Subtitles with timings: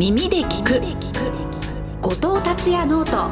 [0.00, 0.80] 耳で聞く。
[2.00, 3.28] 後藤達也 note。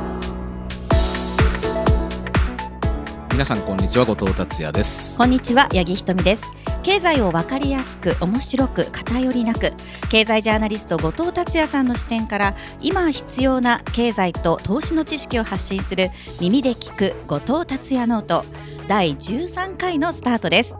[3.32, 5.16] 皆さんこんにちは後藤達也です。
[5.16, 6.46] こんにちは八木ひとみです。
[6.82, 9.72] 経済をわかりやすく面白く偏りなく。
[10.10, 18.44] 経済ジャーナリスト後藤達也さんの視点から今必要な経済と投資の知識を発信する耳で聞く後藤達也 note。
[18.88, 20.76] 第13回のスタートです。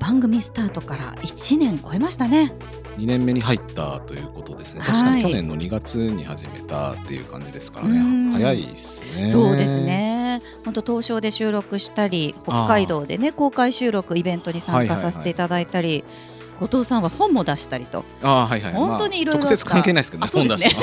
[0.00, 2.52] 番組スタートから1年超えましたね
[2.98, 4.84] 2年目に入ったということですね。
[4.84, 7.98] 確かに去年の2月に始めたっていう感じですからね、
[8.32, 9.26] はい、早いですね。
[9.26, 10.40] そうですね。
[10.64, 16.31] 本当東証で収録したり北海道でね公開収録イベントに参加させていただいたり、はいはいはい
[16.62, 18.04] 後藤さんは本も出したりと。
[18.22, 20.30] あはいはい、本当にいろいろ、まあ、直接関係ないですけどね。
[20.32, 20.68] 本出し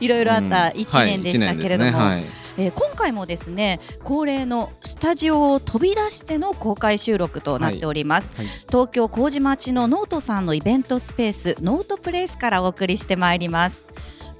[0.00, 0.08] い。
[0.08, 1.98] ろいろあった一年でしたけれども。
[1.98, 2.24] はい、
[2.58, 8.46] えー、今回もですね恒例のスタジオを飛び出しての公開収録となっております、はい。
[8.46, 13.86] はい、東京麹町のノートさんのイベントスペースノートプレイスからお送りしてまいります。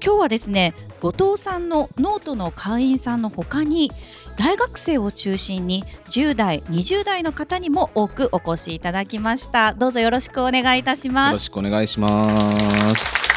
[0.05, 3.89] 今日はですね後藤さんのノートの会員さんのほかに
[4.37, 9.73] 大学生を中心に10代20代の方にも多くお越しいただきました。
[9.73, 11.29] どうぞよろしくお願いいたします。
[11.29, 13.27] よろしくお願いします。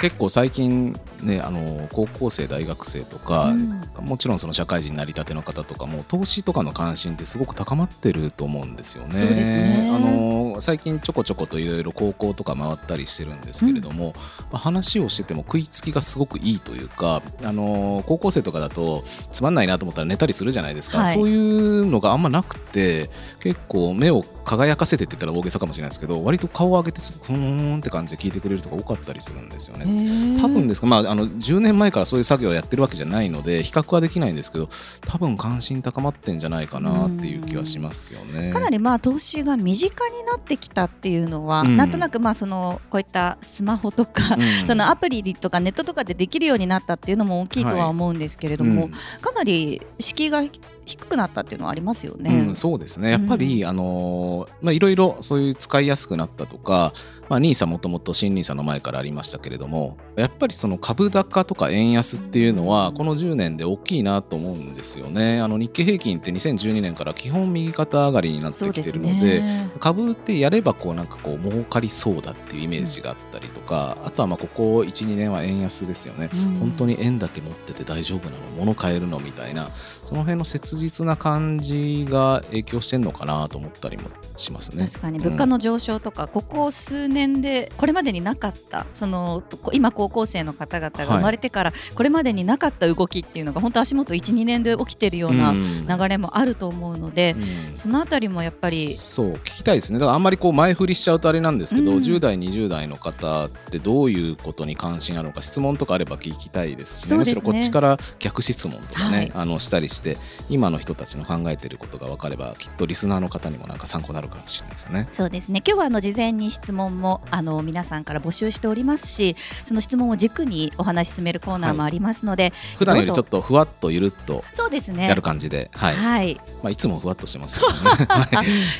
[0.00, 9.12] 結構最近ね、あの高校生大学生とか、うん、もちろんその社会人なりたての方とかも投資とかの関心ってすごく高まってると思うんですよね。
[9.12, 9.90] そうですね。
[9.92, 14.18] あの最近ちょこちょこといろいろ高校とか回ったりしてるんですけれども、うん、ま
[14.52, 30.40] あ、話をしてても食いつきがすごくいいというかあの高校生とかだとつまんないなと思ったら寝たりするじゃないですか、はい、そういうのがあんまなくて結構目を輝かせてって言ったら大げさかもしれないですけど割と顔を上げてふーんって感じで聞いてくれるとか多かったりするんですよね。
[30.40, 34.68] 多分ですか、まあ、あの10年前からそういう作業をやってるわけじゃないので比較はできないんですけど
[35.02, 38.52] 多分関心高まってんじゃないかなっていう気はしますよね。
[38.52, 48.90] かなりまあ投資が身近になってきたっていうのは、うん、なんとなくまあそのこういったスマホとか、うん、そのアプリとかネットとかでできるようになったっていうのも大きいとは思うんですけれども、はい。
[48.90, 50.42] うん、かなり敷居が
[50.86, 52.44] 低くなったっていうのはありますよね。
[52.48, 53.10] うん、そうですね。
[53.10, 56.92] やっぱり、うん、あのまあ、いろいろそういう使いやすくなったとか、
[57.28, 65.40] まあ、NISA もともと新 NISA の前からありましたけれどもやっぱりその株高とか円安っていうのはこの10年で大きいなと思うんですよね。
[65.40, 78.42] あの日経平均って2012年から基本右肩上がりになってきてるので、ね、株ってやればこうなんかこう儲かりそうだっていうイメージがあったりとか、うん、あとはまあここ12年は円安ですよね、うん、本当に円だけ持ってて大丈夫なの？
[78.58, 79.18] 物買えるの？
[79.18, 84.86] みたいなその辺の切実な感じが影響してんのかなと思ったりもしますね。
[84.86, 85.18] 確かに。
[85.18, 89.42] 物価の上昇とか、うん、ここ数年でこれまでになかったその
[89.72, 97.34] 今高校生の方々が生まれてからこれまでになかった動きっていうのが本当足元12年で起きてるような流れもあると思うので、
[97.70, 99.98] うん、そのあたりもやっぱりそう聞きたいですね。
[99.98, 110.16] だからあんまりこう前振りしちゃうとあれなんですけど、うん、10代20代の方ってどういうことに関心あるのか質問とかあれば聞きたいですし、ね、むしろこっちから逆質問とかね、はい、あのしたりして
[110.48, 115.08] 今の人たちの考えていることが分かればきっとリスナーの方にもなんか参考になるかもしれないですよね。
[115.10, 115.62] そうですね。
[115.66, 125.08] 今日はあの事前に質問もあの皆さんから募集しておりますしその質問を軸にお話し進めるコーナーもありますので、はい、普段よりちょっとふわっとゆるっとそうですね。
[125.08, 127.66] やる感じで、はい、はい、まあ、いつもふわっとしてますね。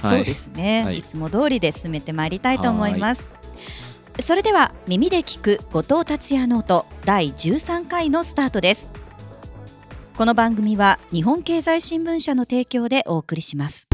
[0.09, 3.27] そうですね、はい、いつも通りで進めてまいりたいと思います。
[4.19, 9.05] それでは耳で聞く後藤達也ノート第13回のスタートです。
[10.17, 13.89] この番組は日本経済新聞社の提供でお送りします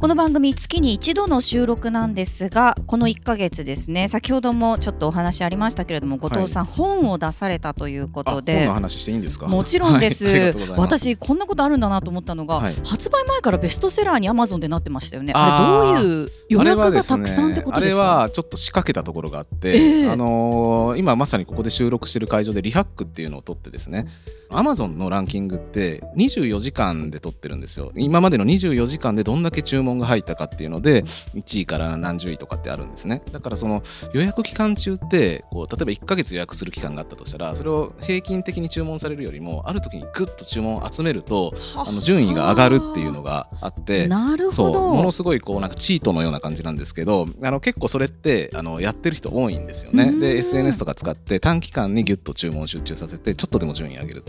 [0.00, 8.60] この番組月に一度の収録なんですがこの1か月ですね先ほどもちょっとお話ありましたけれども後藤さん、はい、本を出されたということで。
[8.60, 9.46] 本の話していいんですか？
[9.46, 15.34] もちろんです、はい、 私こんなことあるんだなと思ったのが、はい、発売前からベストセラーにアマゾンでなってましたよね。
[15.36, 18.02] あれどういう予約がたくさんってことですか？
[18.02, 24.06] あれはちょっと仕掛けたところがあって、えー、あのー、今まさにここで収録してる会場でリハックっていうのを取ってですね
[24.52, 27.92] アマゾンのランキングって24時間で撮ってるんですよ。
[27.94, 31.02] 今までの24時間でどんだけ注文が入ったかっていうので
[31.34, 33.22] 1位から何十位とかってあるんですね。
[33.32, 33.82] だからその
[34.12, 44.94] 予約期間中ってこう例えば1ヶ月予約する期間があったとしたらそれを平均的に注文されるよりもある時にグッと注文を集めるとあの順位が上がるっていうのがあってなるほど。
[44.94, 50.12] ものすごいこうなんかチートのような感じなんですけどあの結構それってあのやってる人多いんですよね。
[50.12, 54.24] で SNS とか使って短期間にギュッと注文集中させてちょっとでも順位上げる。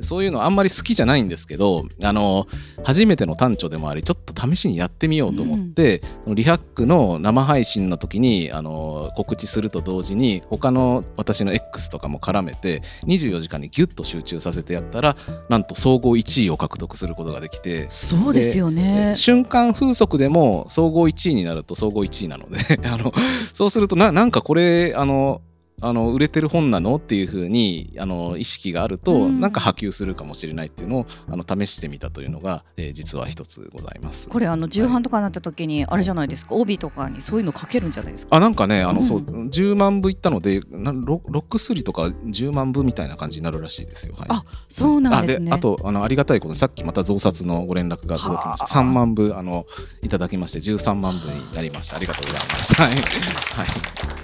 [0.00, 2.46] そういうのあんまり好きじゃないんですけど、あの、
[2.84, 15.16] 初めての単調でもあり、ちょっと試しにやってってみようと思って、うん、リハックの生配信の時にあの告知すると同時に他の私の X とかも絡めて24時間にギュッと集中させてやったら
[15.48, 19.14] なんと総合1位を獲得することができてそうですよね。
[19.14, 22.58] 瞬間風速でも総合1位になると総合1位なので
[22.88, 23.12] あの
[23.52, 25.40] そうするとななんかこれあの
[25.82, 26.96] あの売れてる本なの？
[26.96, 34.28] っていうふうにあの意識があると、うん、なんか波及するかもしれないっていうのをあの試してみたというのが、えー、実は一つございます。
[34.28, 38.36] これあの重版とかになった時に、あれじゃないですか、はい、帯とかにそういうの書けるんじゃないですか？
[38.36, 45.50] あなんかねあの、うん、そう10万部いったのでロロックスリとか10万部みたいな感じになるらしいですよ、はい、あそうなんですね。
[45.52, 49.66] あとあのありがたいことさっきまた増刷のご連絡が届きました3万部あの
[50.02, 51.96] いただきまして13万部になりました。
[51.96, 52.74] ありがとうございます。
[52.74, 54.15] はい、はい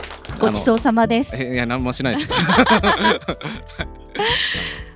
[0.42, 1.36] ごちそうさまです。
[1.36, 2.28] いや何もしないです。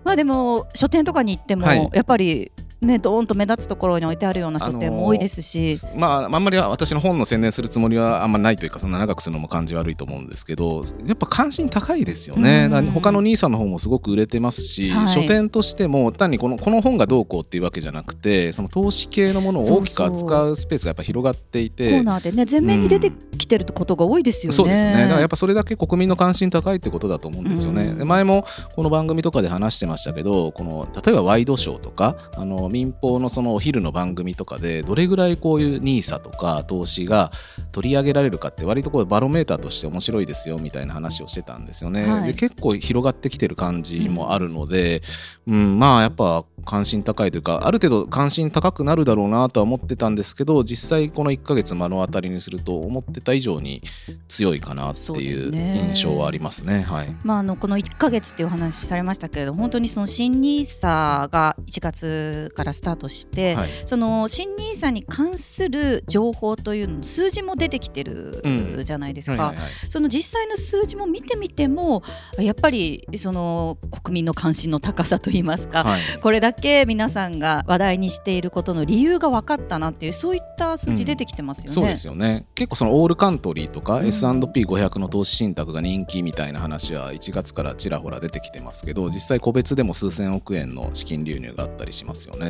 [0.02, 2.50] まあでも書店とかに行っても、やっぱり
[2.86, 21.90] ね、どーんと目立つところに置いてあるような書店も多いですし、あまあ、あんまり私の本の宣伝するつもりはあんまないというかそんな長くするのも感じ悪いと思うんですけどやっぱ関心高いですよね、うん、他の兄さんの本もすごく売れてますし、はい、書店としても単にこのこの本がどうこうっていうわけじゃなくてその投資系のものを大きく扱うスペースがやっぱ広がっていて。
[21.90, 24.92] コーナーでね全面に出てきてることが多いですよね、うん、そうですね。
[24.92, 28.44] だからやっぱそれだけ国民の関心高いってことだと思うんですよね、うん、前も
[28.74, 37.31] この番組とかで話してましたけどこの例えばワイドショーとかあの民放のそのお昼の番組とかでどれぐらいこういう NISA とか投資が
[37.73, 42.06] 取り上げられるかって割とこうバロメーターとして面白いですよみたいな話をしてたんですよね。
[42.06, 45.02] はい、で結構広がってきてる感じもあるので、
[45.46, 53.82] うん、うん、まあやっぱ関心高いというかある程度関心高くなるだろうなとは思ってたんですけど実際この1ヶ月目の当たりにすると思ってた以上に
[54.29, 56.84] 強いかなっていう印象はありますね。
[56.84, 69.55] すねはい、まあ、あのこの1ヶ月っていうお話されましたけれど本当にその新 NISA が1月からスタートして、はい、その新 NISA に関する情報というの数字も出てきてるじゃないですか、
[69.88, 72.03] その実際の数字も見てみても
[72.38, 81.69] やっぱりその国民の関心の高さといいますか、はい、これだけ皆さんが話題にしていることの理由が分かったなっていうそういった数字出てきてますよね。
[81.69, 82.47] うん、そうですよね。
[82.55, 92.45] 結構そのオールカントリーとか S&P500 の投資信託が人気みたいな話は1月からちらほら出てきてますけど実際個別でも数千億円の資金流入があったりしますよね。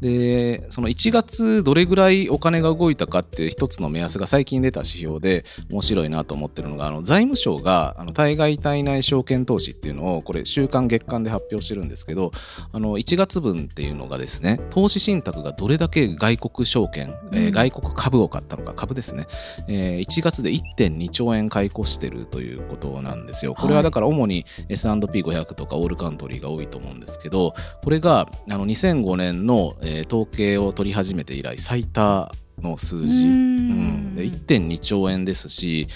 [0.00, 12.30] でその1月どれぐらいお金が動いたかっていう一つの目安が最近出た指標で面白いなと思ってるのがあの財務省があの対外対内証券投資っていうのをこれ週間月間で発表してるんですけど
[12.72, 19.26] あの1月分っていうのがですね投資信託がどれだけ外国証券、うん、えー、外国株を買ったのか株ですね、
[19.68, 23.54] えー、1月で1.2兆円買い越してるということなんですよ。
[23.54, 32.30] これはだから主に S&P500 とかオールカントリーが多いと思うんですけどこれがあの2005年の、えー、統計を取り始めて以来最多
[32.60, 35.88] の数字、うん、で1.2兆円ですし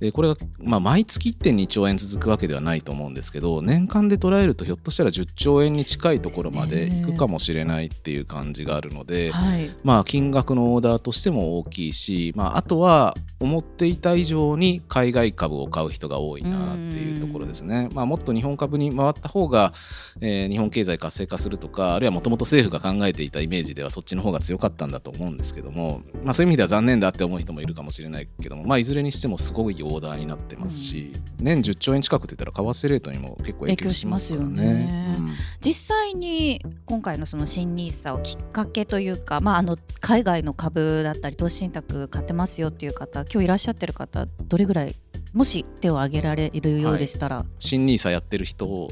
[0.00, 17.88] でこれが、まあ、毎月1.2兆円続くわけではないと思うんですけど年間で捉えるとひょっとしたら10兆円に近いところまでいくかもしれないっていう感じがあるので、はい、まあ、金額のオーダーとしても大きいし、まあ、あとは思っていた以上に海外株を買う人が多いなっていうところですね。
[17.92, 19.72] まあ、もっと日本株に回った方が、
[20.20, 34.74] えー、日本経済活性化するとかあるいはもともと政府が考えていたイメージではそっちの方が強かったんだと思うんですけども、まあ、そういう意味では残念だって思う人もいるかもしれないけども、まあ、いずれにしてもすごいオーダーになってますし、うん、年10兆円近くって言ったら為替レートにも結構影響しますからね。
[34.74, 44.94] ねうん、実際に今回のその新ニーサをきっかけというか、まあ、あの海外の株だったり投資信託買ってますよっていう方今日いらっしゃってる方どれぐらい
[45.34, 48.88] もし手を挙げられるようでしたら、はい、新ニーサやってる人。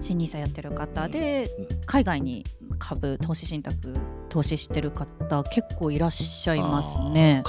[0.00, 1.50] 新ニーサやってる方で、
[1.84, 2.44] 海外に
[2.80, 3.94] 株投資信託
[4.28, 7.42] 投資してる方結構いらっしゃいますね。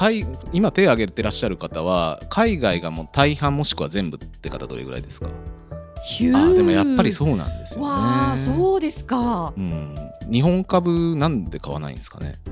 [0.54, 5.30] 今手を挙げてらっしゃる方は海外がもう大半もしくは全部って方どれぐらいですか？
[5.30, 7.92] あでもやっぱりそうなんですよね。
[7.92, 9.96] わそうですか、うん、
[10.32, 12.36] 日本株なんで買わないんですかね？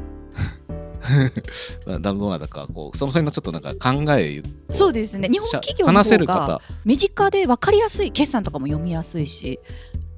[2.01, 5.27] どうなだかこうその辺のちょっとなんか考えそうですね。
[5.29, 9.59] 日本企業の方が身近で分かりやすい決算とかも読みやすいし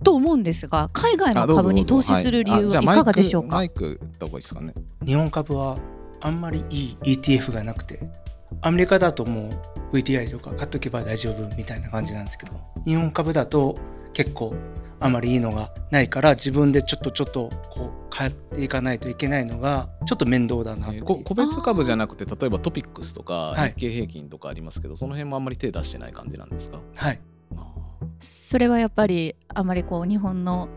[0.03, 2.85] と思うんですが海外の株に投資する理由はい。
[2.85, 3.55] かがでしょうか？
[3.55, 4.73] マイクった方がいいですかね。
[5.05, 5.77] 日本株は
[6.21, 7.99] あんまりいい ETF がなくて
[8.61, 9.49] アメリカだとも
[9.91, 12.53] う VTI とか買っとけば大丈夫みたいな感じなんですけど
[12.85, 13.75] 日本株だと
[14.13, 14.53] 結構
[14.99, 26.79] あまりいいのがないから自分でちょっとちょっとこう買っていかないといけないのがちょっと面倒だな、えー、個別株じゃなくて例えばトピックスとか日経平均とかありますけど、はい、その辺もあんまり手出してない感じなんですか？
[26.95, 27.19] はい
[28.19, 30.69] それはやっぱりあまりこう日本の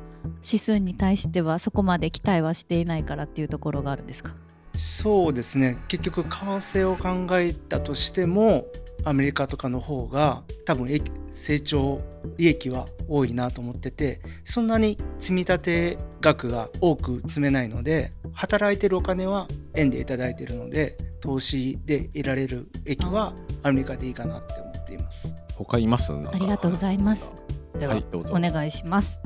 [0.45, 4.35] 指数に対してはそこまで期待はしていないからっていうところがあるんですか？
[4.75, 5.79] そうですね。
[5.89, 8.67] 結局為替を考えたとしても
[9.05, 10.89] アメリカとかの方が多分
[11.33, 11.99] 成長
[12.39, 24.54] 利益は多いなと思っててそんなに積み立て額が多く積めないので働いてるお金は円で頂いてるので投資で得られる益はアメリカでいいかなって思
[24.85, 25.35] っています。
[25.57, 26.13] 他います？
[26.13, 27.37] ありがとうございます。
[27.79, 29.23] では、はい、お願いします。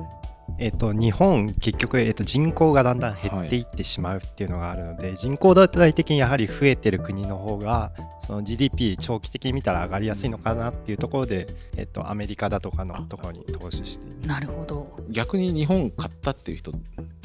[0.61, 11.47] えーと、日本結局、えーと、人口がだんだん減っていってしまうっていうのがあるので、はい、人口大体的にやはり増えてる国の方がその GDP 長期的に見たら上がりやすいのかなっていうところで、
[11.77, 14.99] えーと、アメリカだとかのところに投資してなるほど。
[15.11, 16.73] 逆に日本買ったっていう人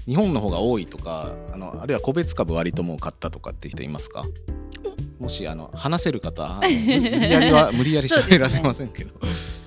[0.06, 4.26] 日本の方が多いとかあのあるいは個別株割ともう買ったとかっていう人いますか？
[5.24, 9.14] もしあの話せる方 無理やりは無理やり喋らせませんけど。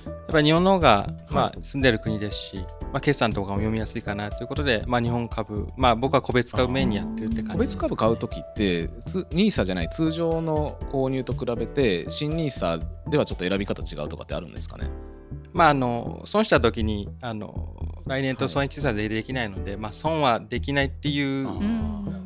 [0.06, 2.56] やっぱり日本の方が、まあ、住んでる国ですし、
[2.92, 8.88] まあ、決算とかも読みやすいかなということで、まあ、日本株、まあ、僕は個別株メインにやってるって感じ個別株買う時って
[9.30, 14.90] NISA じゃない通常の購入と比べて新 NISA ではちょっと選び方違うとかってあるんですかね？
[15.56, 17.74] まあ、あの損した時にあの
[18.06, 21.44] 来年と損益差でできないので、はい、まあ、損はできないっていう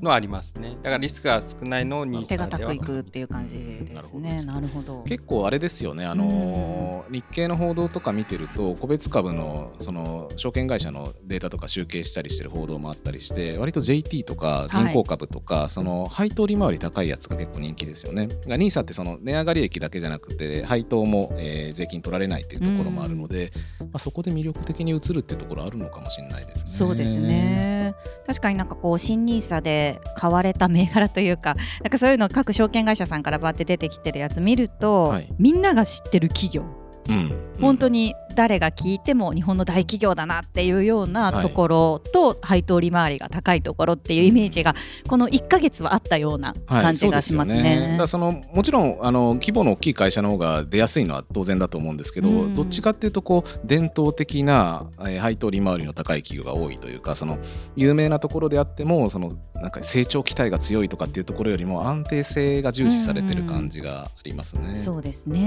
[0.02, 0.76] のはありますね。
[0.82, 4.36] だからリスクが少ないのに手堅くいくっていう感じですね。
[4.46, 18.28] なるほど結構あれですよねあの日経の報道とか見てると個別株のその証券会社のデータとか集計したりしてる報道もあったりして割と JT とか銀行株とか、はい、その配当利回り高いやつが結構人気ですよね。
[18.46, 26.70] NISA ってその値上がり益だけじゃなくて配当も、えー、税金取られないっていうところもあるので、まあ、そこで魅力的に映るっていうところあるのかもしれないですね。
[26.70, 27.94] そうですね。
[28.26, 36.64] 確かになんかこう新ニーサで買われた銘柄というか なんかそういうの各証券会社さんからバーって出てきてるやつ見ると、はい、みんなが知ってる企業、
[37.08, 44.74] うん、本当に誰が聞いても日本の大企業だなっていうようなところと、配当利回りが高いところっていうイメージが
[45.08, 47.62] この1か月はあったような感じがしますね。
[47.62, 47.98] はい、そね。
[47.98, 57.38] だそのもちろんあの規模の大きい会社の方が出やすいのは当然だと思うんですけど、うん、どっちかっていうとこう伝統的な配当利回りの高い企業が多いというかその
[57.76, 64.68] 有名なところであってもそのなんか成長期待が強いとかっていうところよりも安定性が重視されてる感じがありますね。
[64.68, 65.40] うん、そうですね、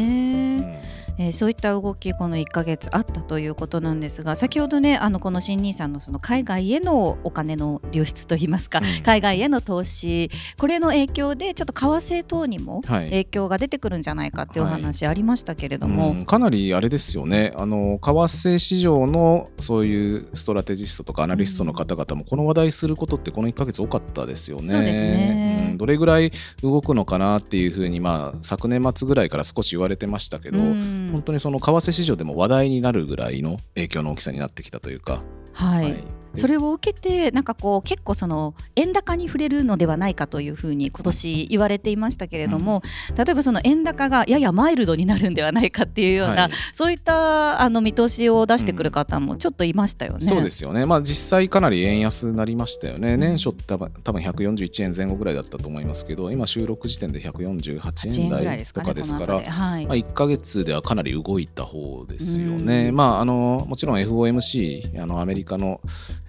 [1.18, 17.54] うん、えー、そういった動きこの1か月あったということなんですが先ほどねあのこの新ニーさんのその海外へのお金の流出といいますか、うん、海外への投資これの影響でちょっと為替等にも影響が出てくるんじゃないかっていうお話ありましたけれども、はいうん、かなりあれですよね。
[17.56, 24.68] あの為替市場のそういうストラテジストとかアナリストの方々もこの話題することってこの1か月多かったですよね。
[24.68, 35.24] そうですね、うん、どれぐらい動くのかなっていうふうに、まあ、昨年末ぐらいから少し言われてましたけど、本当にその為替市場でも話題になるぐらいの影響の大きさになってきたというか。
[35.54, 50.18] はい、はいそれを受けてなんかこう結構その円高に触れるのではないかというふうに今年言われていましたけれども、うん、例えばその円高がややマイルドになるんではないかっていうような、はい、そういったあの見通しを出してくる方もちょっといましたよね。
[50.22, 62.92] うん、そうですよね、まあ、実際かなり円安になりましたよね、年初って多分多分141円前後ぐらいだったと思いますけど今収録時点で148円台とかですから、ねはい、まあ、1か月ではかなり動いた方ですよね。
[62.92, 65.82] まあ、あのもちろん FOMC あのアメリカの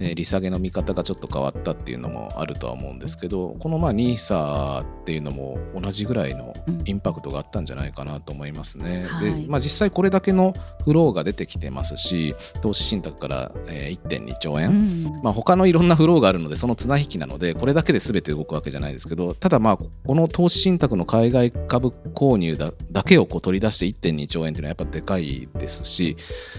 [0.04, 9.06] えー、利下げの見方がちょっと変わったっていうのもあるとは思うんですけどこのまあ NISA っていうのも同じぐらいのインパクトがあったんじゃないかなと思いますね。
[9.22, 26.16] うん、でまあ、実際これだけのフローが出てきてますし投資信託から、えー、1.2兆円、うん、まあ、他のいろんなフローがあるのでその綱引きなのでこれだけで全て動くわけじゃないですけどただまあこの投資信託の海外株購入だだけをこう取り出して1.2兆円っていうのはやっぱでかいですし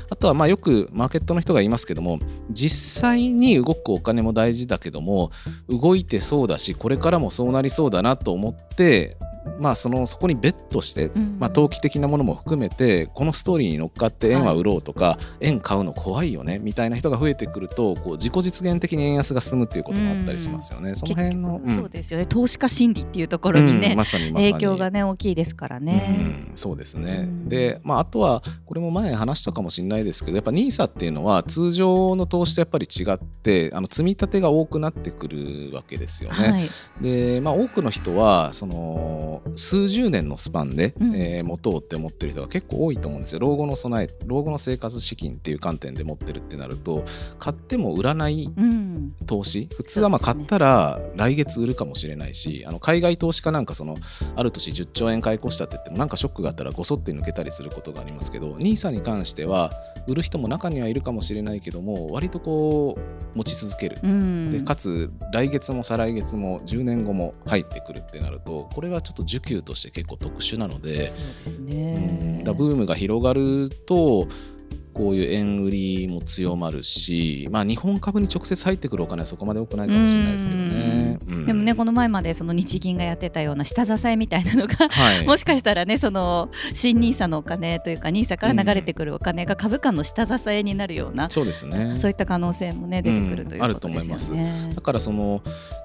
[0.10, 2.20] あとはまあよくマーケットの人が言いますけども
[2.52, 5.32] 実際に動くお金も大事だけども
[5.70, 9.18] 動いてそうだしこれからもそうなりそうだなと思って
[9.60, 20.96] まあ、そのそこにベットして、まあ、投機的なものも含めてこのストーリーに乗っかって円は売ろうとか、はい、円買うの怖いよねみたいな人が増えてくるとこう自己実現的に円安が進むっていうこともあったりしますよね。
[20.96, 22.26] その辺の、うん、そうですよね。
[22.26, 24.54] 投資家心理っていうところにね、うんまさにまさに。
[24.54, 26.48] 影響がね大きいですからね。
[26.50, 36.36] うん、そうですね、で、まあ、あとはこれも前話したかもしれないですけどやっぱ NISA っていうのは通常の投資とやっぱり違ってあの積み立てが多くなってくるわけですよね。
[36.36, 36.70] はい、
[37.02, 43.40] で、まあ、多くの人はそのの数十年のスパンで、うん、えー、持とうって思ってる人が結構多いと思うんですよ。
[43.40, 47.06] 老後の備え老後の生活資金っていう観点で持ってるってなると
[47.40, 48.50] 買っても売らない
[49.26, 53.98] 投資、うん、普通はまあ買ったら来月売るかもしれないし、あの海外投資家なんかその
[54.36, 59.72] ある年10兆円買い越したって言ってもなんかショックがあったらごそって抜けたりすることがありますけど NISA に関しては
[60.08, 70.94] 売る人も中にはいるかもしれないけども割とこう持ち続ける、うん、でかつ来月も再来月も10年後も入ってくるってなるとこれはちょっと需給として結構特殊なので。
[70.94, 74.28] そうですね、うん、だブームが広がると
[74.96, 81.20] こういう円売りも強まるし、まあ、日本株に直接入ってくるお金はそこまで多くないかもしれないですけどね。
[81.28, 93.64] うん、でもねこの前までその日銀がやってたような下支えみたいなのが、はい、もしかしたらねその新ニーサのお金というかニーサから流れてくるお金が株価の下支えになるような、うん、そうですねそういった可能性もね出てくるということですよね。
[93.64, 94.76] あると思います。
[94.76, 95.42] だからその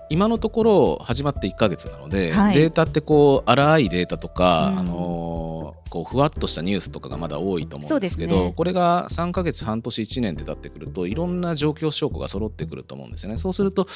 [0.09, 13.37] 今のところ始まって1か月なので、はい、データってこう荒いデータとか、うん、あのこうふわっとしたニュースとかがまだ多いと思うんですけど、ね、これが3か月半年1年で経ってくるといろんな状況証拠が揃ってくると思うんですよね。
[13.37, 13.87] そうすると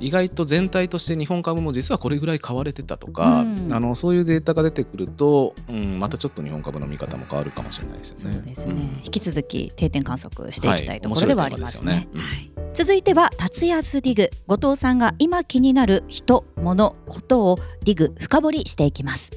[0.00, 8.40] 意外と全体として日本株も実はこれぐらい買われてたとか、うん、あのそういうデータが出てくると、うん、またちょっと日本株の見方も変わるかもしれないですよね。
[8.40, 12.08] ね、うん、引き続き定点観測していきたいところではありますね。
[12.14, 12.50] はい。
[12.74, 14.30] 続いては達安ディグ。
[14.46, 19.30] 後藤さんが今気になる人物ことをディグ深掘りしていきます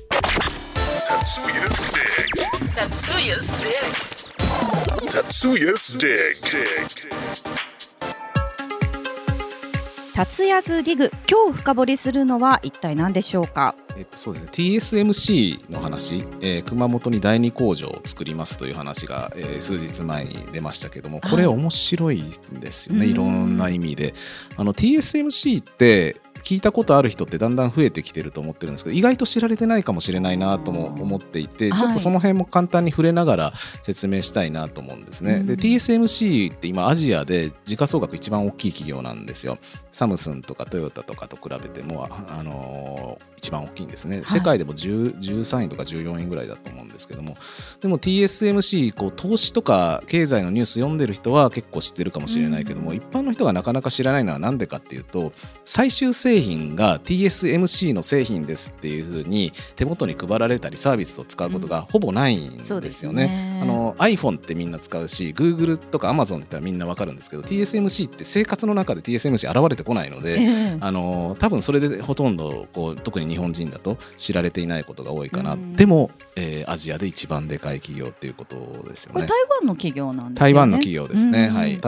[10.16, 13.76] 達安ディグ今日深掘りするのは一体何でしょうか？
[13.96, 14.52] えっと、そうですね。
[14.54, 24.16] TSMC の話、えー、熊本に第二工場を作りますという話が、えー、数日前に出ましたけどもこれ面白いんですよね、はい、いろんな意味で。
[24.58, 26.16] あの TSMC って
[26.50, 33.54] 聞いたことある人ってだんだん増えてきてると思ってるんですけど意外と知られてないかもしれないなとも思っていてちょっとその辺も簡単に触れながら
[33.84, 35.44] 説明したいなと思うんですね。
[35.44, 39.60] で TSMC って今アジアで時価総額一番大きい企業なんですよ。
[39.92, 47.38] サムスンとかトヨタとかと比べても、あのー、一番大きいんですね、はい、世界でも13位とか14位ぐらいだと思うんですけども。
[47.80, 55.32] でも TSMC こう投資とか経済のニュース読んでる人は結構知ってるかもしれないけども、うん、一般の人がなかなか知らないのは何でかっていうと
[55.64, 62.90] 最終製品が TSMC の製品ですっていうふうに手元に配られたりサービスを使うことがほぼないんですよね。
[63.04, 63.60] うん、ね。
[63.62, 78.56] あの iPhone ってみんな使うし Google とか Amazon って言ったらみんな分かるんですけど TSMC って生活の中で TSMC 現れてこないので、えー、あの多分それでほとんどこう特に日本人だと知られていないことが多いかな、うん、でも、えー、アジアで一番でかい企業っていうこと
[78.88, 79.28] ですよね。
[79.28, 80.52] 台湾の企業なんですね。
[80.52, 81.80] 台湾の企業ですね、うん、はい。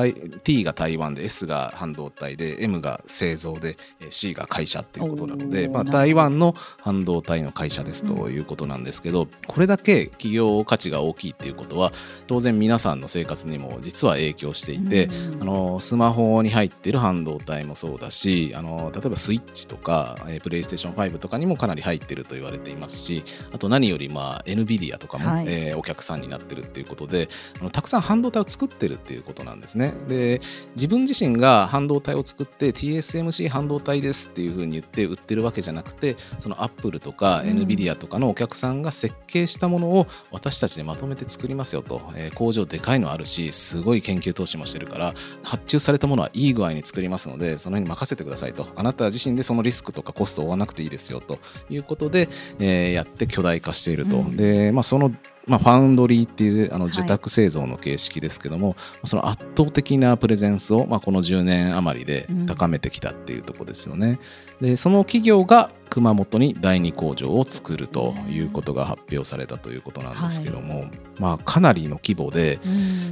[0.44, 3.78] T が台湾で S が半導体で M が製造で
[4.10, 11.92] C が会社っていうことなので、まあ、台湾の半導体の会社ですということなんですけど、これだけ企業価値が大きいっていうことは
[12.28, 23.24] 当然皆さんの生活にも実は影響していて、あのスマホに入っている半導体もそうだしあの例えばスイッチとか、えー、プレイステーション5とかにもかなり入ってると言われていますし
[23.54, 29.94] あと何よりまあ NVIDIA とかも、はい、えー、お客さんになってるっていうことであのたくさん半導体を作ってるっていうことなんですね。
[30.08, 30.42] で
[30.76, 48.68] 自分自身が半導体を作って TSMC 半導体ですっていうふうに言って売ってるわけじゃなくてそのアップルとか NVIDIA とかのお客さんが設計したものを私たちでまとめて作りますよと、えー、工場でかいのあるしすごい研究投資もしてるから発注されたものはいい具合に作りますのでその辺に任せてくださいと。
[48.76, 52.30] あなた自身でそのリスクとかコストを負わなくていいですよということで、
[52.60, 55.12] えー、やって巨大化していると、うん、で、まあ、その
[55.48, 58.74] まあ、ファウンドリーっていうあの受託製造の形式ですけども、は
[59.04, 64.20] い、その圧倒的なプレゼンスを、まあ、この10年余りで高めてきたっていうところですよね。
[64.62, 72.60] うん、でその企業が熊本に第二工場を作るということが発表されたということなんですけども、はい、まあ、かなりの規模で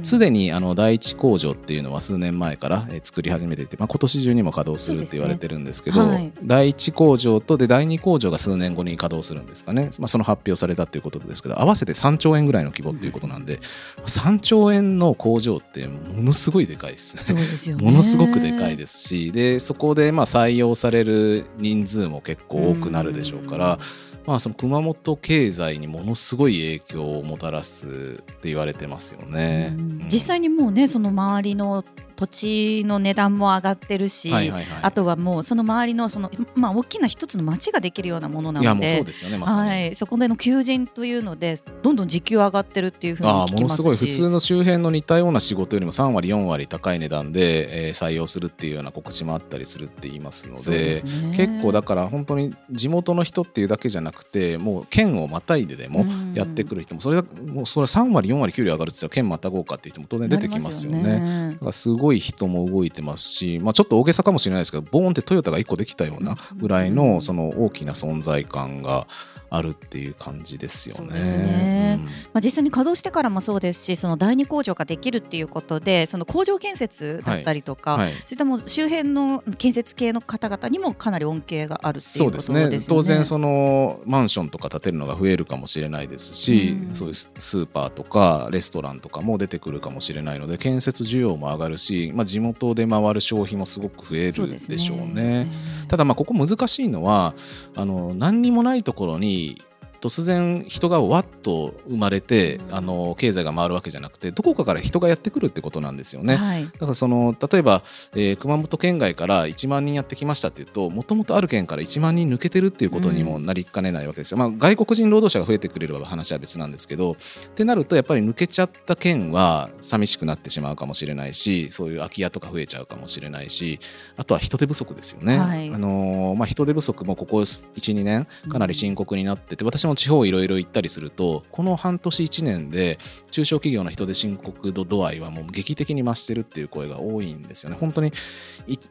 [0.02, 13.58] すで、にあの第一工場っていうのは数年前から作り始めていて、まあ、今年中にも稼働するって言われてるんですけど、ねはい、第一工場とで第二工場が数年後に稼働するんですかね、まあ、その発表されたっていうことですけど合わせて3兆円ぐらいの規模っていうことなんで、う
[14.00, 17.30] ん、3兆円の工場ってものすごいでかいですす
[17.70, 23.78] よ、ね、ものすごくでかいですしでそこでまあ採用される人数も結構多くなるでしょうから、
[24.26, 27.90] まあ、その熊本経済にものすごい影響をもたらすっ
[28.36, 29.76] て言われてますよね。
[30.12, 31.84] 実際にもうねその周りの
[32.20, 43.62] 土地の値段も上がってるし、はいはいはい、あとはもうその周りのその、まあ、大きな一つの町ができるようなものなのでそうですよね、ま、はい、そこでの求人というのでどんどん時給上がってるっていうふうに聞きますし。
[43.62, 56.04] ものすごい普通の周辺の似たような仕事よりも3割4割高い値段で、えー、採用するっていうような告知もあったりするって言いますので、ね、結構だから本当に地元の人っていうだけじゃなくてもう県をまたいででも
[56.34, 61.00] やってくる人もそれもうそれ3割4割給料上がるって言ったら県またごうかっていう人も当然出てきますよね。
[61.00, 61.52] よね。
[61.54, 69.06] だからすごい人も動いてますし、まあ、ちょっと大げさかもしれないですけどボーンってトヨタが1個できたようなぐらいのその大きな存在感が。
[69.50, 71.20] あるっていう感じですよね。
[71.20, 71.98] ね。
[71.98, 78.00] うん、まあ、実際に稼働してからもそうですしその第二工場ができるっていうことでその工場建設だったりとか、はい。
[78.02, 82.68] はい、そういったも周辺の建設系の方々にもかなり恩恵があるっていうことですね。
[82.68, 82.78] ね。
[82.86, 95.04] 当然そのマンションとか建てるのが増えるかもしれないですし、うん、そういうスーパーとかレストランとかも出てくるかもしれないので建設需要も上がるし、まあ、地元で回る消費もすごく増えるでしょうね。
[95.04, 95.46] うね。
[95.88, 97.34] ただまあここ難しいのは
[97.74, 99.69] あの何にもないところにに
[100.00, 107.82] 突然人がわっと生まれて、うん、あの経済が回るわけじゃなくてどこかから人がやってくるってことなんですよね、はい、だからその例えば、
[108.14, 117.16] えー、熊本県外から1万人やってきましたっていうともともとある県から1万人抜けてるっていうことにもなりかねないわけですよ、うん、まあ、外国人労働者が増えてくれれば話は別なんですけどっ
[117.54, 123.78] てなるとやっぱり抜けちゃった県は寂しくなってしまうかもしれないしそういう空き家とか増えちゃうかもしれないし
[124.16, 132.98] あとは人手不足ですよね、はい、あのー、まあ、人手不足もここ12年かなり深刻になってて私も地方いろいろ行ったりするとこの半年1年で
[133.30, 137.76] 中小企業の人で深刻度度合いはもう劇的に増してるっていう声が多いんですよね。
[137.78, 138.12] 本当に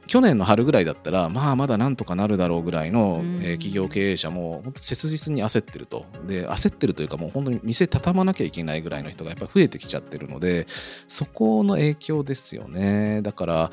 [0.07, 6.05] 去年の春ぐらいだったらまあまだなんとかなるだろうぐらいの、え企業経営者も本当切実に焦ってると。
[6.25, 10.67] で焦ってるというかもう本当に店畳まなきゃいけないぐらいの人がやっぱ増えてきちゃってるので
[11.07, 13.21] そこの影響ですよね。
[13.21, 13.71] だから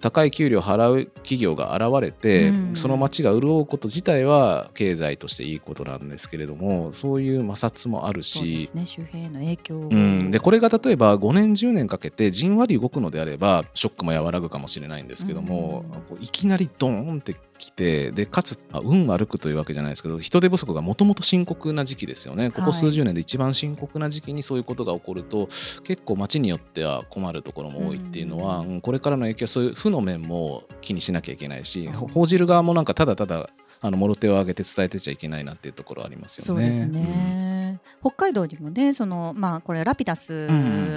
[0.00, 22.50] 高い給料払う企業が現れて、うん、その町が潤うこと自体は経済としていいことなんですけれどもそういう摩擦もあるし、ね、周辺への影響、うん、でこれが例えば5年10年かけてじんわり動くのであればショックも和らぐかもしれないんですけども、うん、いきなりドーンってきてでかつ運悪くというわけじゃないですけど人手不足がもともと深刻な時期ですよね。
[22.50, 25.46] ここ数十年で一番深刻な時期にそういうことが起こると、はい、
[25.84, 36.62] 結構町によっては困るところも多いっていうのは、うん、これからの影響そういう負の面も気にしなきゃいけないし報じる側もなんかただただあのもろ手を挙げて伝えてちゃいけないなっていうところありますよね。
[36.62, 40.48] そうですね、うん、北海道にもねその、まあ、これラピダス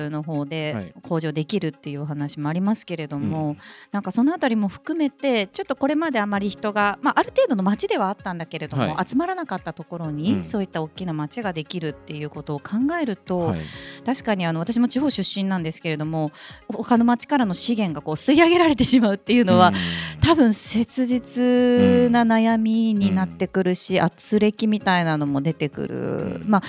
[0.10, 3.58] の方で工場できるっていうお話もありますけれども、うん、
[3.91, 13.62] なんかそのあたりも含めてちょっとこれまであまり人が、まあ、ある程度の町ではあったんだけれども、はい、集まらなかったところに、うん、そういった大きな町ができるっていうことを考えると、はい、
[14.06, 16.32] 確かにあの私も地方出身なんですけれども
[16.67, 19.72] 他の町からの資源がこう吸い上げられてしまうっていうのは、
[20.22, 26.62] 多分切実な悩みになってくるし、うん、圧力みたいなのも出てくる、うん、まあ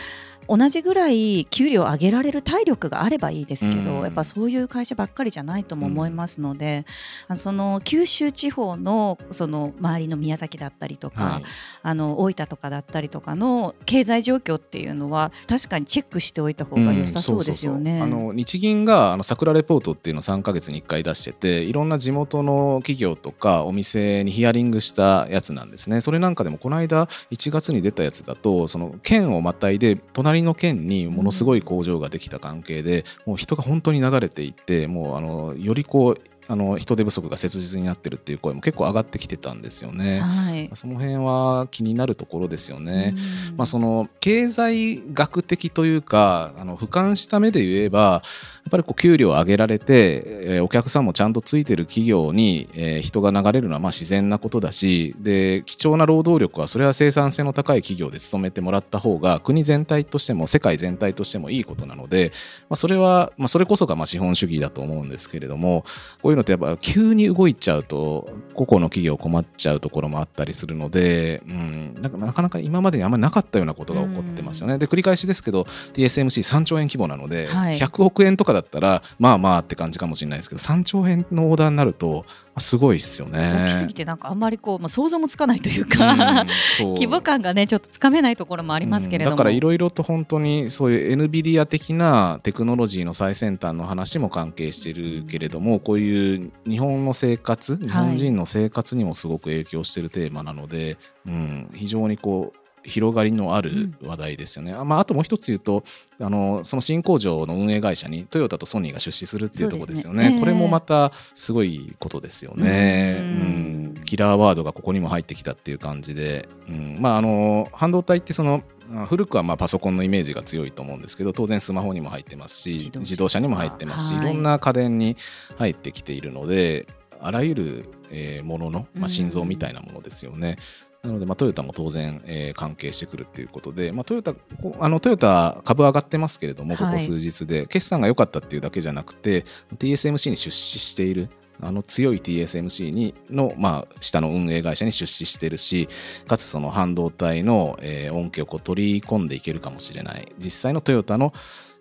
[0.49, 6.85] 同じぐらい給料を上げられる体力があればいいですけど、うん、やっぱそういう会社ばっかりじゃないとも思いますので、
[7.29, 11.43] うん、その九州地方のその周りの宮崎だったりとか、はい、
[11.83, 18.03] あの大分とかだったりとかの経済状況っていうのは確かにチェックしておいた方が良さそうですよね。
[18.35, 26.01] 日銀があの桜レポートっていうのを3か月に1回出してていろんな地元の企業とかお店にヒアリングしたやつなんですね。
[26.01, 40.21] それなんかでもこの間1月に出たやつだとその県をまたいで隣隣の県にものすごい工場ができた関係で、もう人が本当に流れていってもうあのよりこうあの人手不足が切実になってるっていう声も結構上がってきてたんですよね。
[40.21, 43.15] はい、その辺は気になるところですよね。
[43.57, 48.23] まあ、その経済学的というかあの俯瞰した目で言えば
[48.65, 62.31] やっぱりこう給料を上げられて、えー、お客さんもちゃんとついてる企業に、えー、人が流れるのはまあ自然なことだしで貴重な労働力はそれは生産性の高い企業で勤めてもらった方が国全体としても世界全体としてもいいことなので、
[62.69, 65.85] まあ、それは、まあ、それこそがまあ資本主義だと思うんですけれども
[66.23, 74.79] こういうのってやっぱ急に動いちゃうと個々の企業困っちゃうところもあったりするので、うん、なんかなかなか今までにあんまりなかったようなことが起こってますよね。
[74.79, 82.25] で繰り返しですけど TSMC3 兆円規模なので、はい、100億円とかだったらまあまあって感じかもしれないですけど3兆円のオーダーになると
[82.61, 83.67] すごいっすよね。
[83.67, 86.49] 大きすぎてなんかあんまりこう、まあ、想像もつかないというか、うん、
[86.95, 104.73] 規模感がねちょっとつかめないところもありますけれども、うん、だからいろいろと本当にそういう NVIDIA 的なテクノロジーの最先端の話も関係してるけれども、こういう日本の生活日本人の生活にもすごく影響してるテーマなので、はい、うん、非常にこう広がりのある話題ですよね。
[104.73, 105.85] うん、まあ、あともう一つ言うと
[106.21, 110.31] あのその新工場の運営会社にトヨタとソニーが出資するっていうところですよね。
[110.31, 113.19] ねこれもまたすごいことですよね。
[113.21, 118.63] うん、キラーワードがここにも入ってきたっていう感じで、うん、まああの半導体ってその
[119.09, 125.17] 古くはまあパソコンのイメージが強いと思うんですけど当然スマホにも入ってますし自動車にも入ってますし、はい、いろんな家電に
[125.57, 126.87] 入ってきているので
[127.21, 130.59] あらゆるものの、まあ、心臓みたいなものですよね。
[131.03, 134.35] なので、まあ、トヨタも当然、えー、関係してくるということで、まあ、トヨタ
[134.79, 139.45] あのトヨタ株上がってますけれども、ここ数日で、決算が良かったっていうだけじゃなくて、
[139.77, 141.29] TSMC に出資している、
[141.61, 145.89] あの強い TSMC にの、まあ、下の運営会社に出資してるし
[146.27, 150.29] かつその半導体の、えー、恩恵をこう取り込んでいけるかもしれない。
[150.39, 151.33] 実際のトヨタの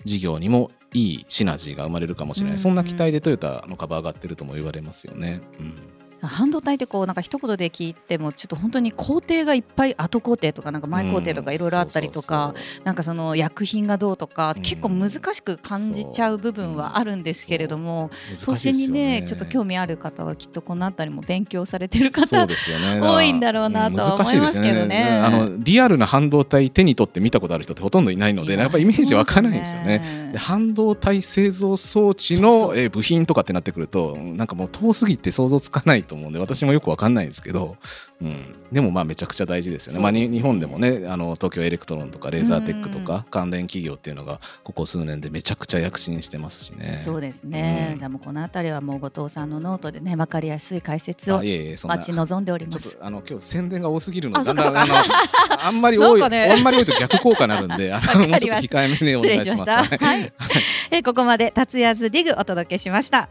[0.03, 5.41] 事業にもいいシナジーが生まれるかもしれない、そんな期待でトヨタの株上がってるとも言われますよね。
[5.59, 12.53] うん半導体ってこうなんか一言で聞いてもちょっと本当に工程がいっぱい後工程とかなんか前工程とかいろいろあったりとか
[12.83, 18.11] なんかその薬品がどうとか結構難しく感じちゃう部分はあるんですけれども
[18.45, 25.21] 投資にねちょっと興味ある方はきっとこの辺りも勉強されてる方多いんだろうなとは思いますけどね。
[25.23, 30.33] あのリアルな半導体手に取って見たことある人ってほとんどいないのでやっぱイメージわからないんですよね。
[30.35, 37.77] 半導体製造装置の部品とかってなってくるとなんかもう遠すぎて想像つかないと思うんで私もよくわかんないんですけど、
[38.21, 40.01] うん、でもまあめちゃくちゃ大事ですよね。
[40.01, 46.97] まあ、日本でもねあの東京エレクトロンとかレーザーテックとか関連企業っていうのがここ数年でめちゃくちゃ躍進してますしね。
[46.99, 47.91] そうですね。
[47.93, 52.97] うん、でもこの辺りはもう後藤さんのノートでね分かりやすい解説を待ち望んでおります。
[52.99, 59.87] あの今日宣伝が多すぎるのでああんまり多い、ね、あんまり多いと逆効果になるんで、あのもうちょっと控えめにお願いします。
[59.87, 60.33] しはい。
[60.91, 63.29] えここまで達也ズディグお届けしました。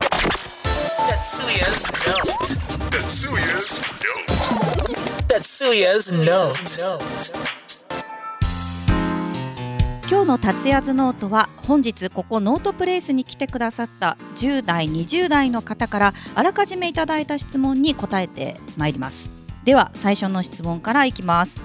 [1.21, 2.57] Tetsuya's Note.
[2.89, 5.29] Tetsuya's Note.
[5.29, 7.33] Tetsuya's Note.
[10.09, 19.31] 今日の達也ズノートは本日ここノートプレイスに来てくださった10代20代の方からあらかじめいただいた質問に答えてまいります
[19.65, 21.61] では最初の質問からいきます